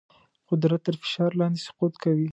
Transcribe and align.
قدرت 0.49 0.81
تر 0.85 0.95
فشار 1.01 1.31
لاندې 1.39 1.59
سقوط 1.67 1.93
کوي. 2.03 2.27